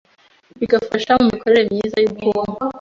bigafasha 0.59 1.11
mu 1.19 1.25
mikorere 1.33 1.61
myiza 1.71 1.97
y’ubwonko. 1.99 2.59